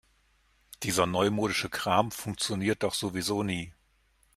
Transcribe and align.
Dieser 0.81 1.05
neumodische 1.05 1.69
Kram 1.69 2.09
funktioniert 2.09 2.81
doch 2.81 2.95
sowieso 2.95 3.43
nie. 3.43 3.71